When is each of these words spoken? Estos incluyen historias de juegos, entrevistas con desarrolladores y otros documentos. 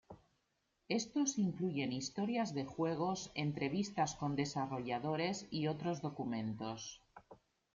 Estos 0.89 1.37
incluyen 1.37 1.91
historias 1.93 2.55
de 2.55 2.65
juegos, 2.65 3.29
entrevistas 3.35 4.15
con 4.15 4.35
desarrolladores 4.35 5.45
y 5.51 5.67
otros 5.67 6.01
documentos. 6.01 7.03